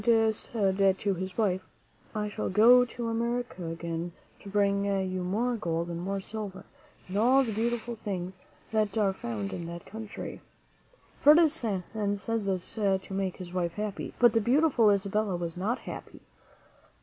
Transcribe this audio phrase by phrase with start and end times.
[0.01, 0.13] 'fr^i 52
[0.59, 1.61] dinand said to his wife,
[2.15, 6.65] "I shall go to America again to bring you more gold and more silver
[7.07, 8.39] and all the beautiful things
[8.71, 10.41] that are found in that country."
[11.21, 16.21] Ferdinand said this to make his wife happy; but the beautiful Isabella was not happy.